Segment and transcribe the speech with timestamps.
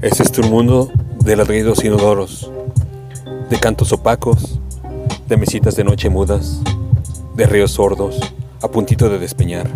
[0.00, 2.50] Este es tu mundo de ladridos inodoros,
[3.50, 4.58] de cantos opacos,
[5.28, 6.60] de mesitas de noche mudas,
[7.34, 8.18] de ríos sordos
[8.62, 9.68] a puntito de despeñar.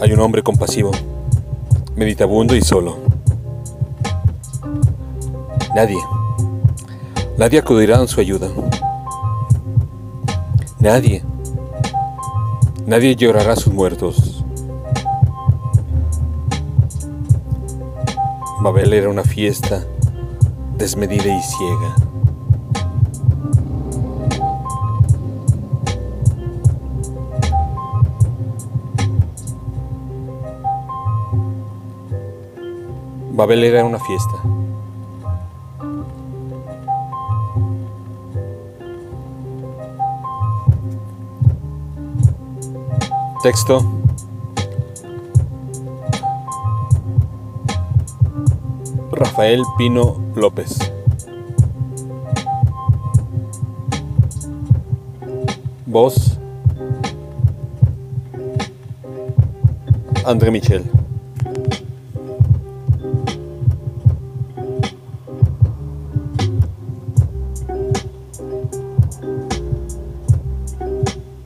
[0.00, 0.92] Hay un hombre compasivo,
[1.96, 2.98] meditabundo y solo.
[5.74, 5.98] Nadie,
[7.36, 8.48] nadie acudirá en su ayuda.
[10.80, 11.22] Nadie,
[12.86, 14.42] nadie llorará sus muertos.
[18.62, 19.84] Babel era una fiesta
[20.78, 21.96] desmedida y ciega.
[33.32, 34.42] Babel era una fiesta.
[43.42, 43.80] Texto.
[49.12, 50.78] Rafael Pino López.
[55.86, 56.38] Voz.
[60.26, 60.99] André Michel.